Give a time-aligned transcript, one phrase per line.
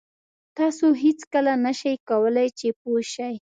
[0.57, 3.29] تاسو هېڅکله نه شئ کولای چې پوه شئ.